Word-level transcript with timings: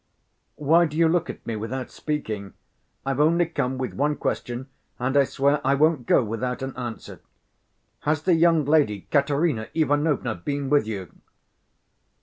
"Why 0.55 0.87
do 0.87 0.97
you 0.97 1.07
look 1.07 1.29
at 1.29 1.45
me 1.45 1.55
without 1.55 1.91
speaking? 1.91 2.55
I've 3.05 3.19
only 3.19 3.45
come 3.45 3.77
with 3.77 3.93
one 3.93 4.15
question, 4.15 4.67
and 4.97 5.15
I 5.15 5.25
swear 5.25 5.61
I 5.63 5.75
won't 5.75 6.07
go 6.07 6.23
without 6.23 6.63
an 6.63 6.75
answer. 6.75 7.19
Has 7.99 8.23
the 8.23 8.33
young 8.33 8.65
lady, 8.65 9.01
Katerina 9.11 9.67
Ivanovna, 9.75 10.33
been 10.33 10.71
with 10.71 10.87
you?" 10.87 11.13